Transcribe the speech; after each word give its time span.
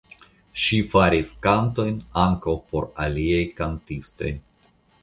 Ŝi 0.61 0.79
faris 0.93 1.29
kantojn 1.43 2.01
ankaŭ 2.25 2.57
por 2.73 2.91
aliaj 3.05 3.45
kantistoj. 3.63 4.35